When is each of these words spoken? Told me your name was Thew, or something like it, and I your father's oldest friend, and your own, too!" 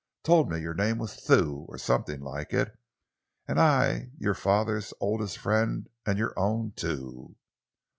Told 0.23 0.49
me 0.49 0.59
your 0.59 0.73
name 0.73 0.97
was 0.97 1.13
Thew, 1.13 1.67
or 1.69 1.77
something 1.77 2.21
like 2.21 2.55
it, 2.55 2.75
and 3.47 3.59
I 3.61 4.09
your 4.17 4.33
father's 4.33 4.95
oldest 4.99 5.37
friend, 5.37 5.89
and 6.07 6.17
your 6.17 6.33
own, 6.39 6.71
too!" 6.75 7.35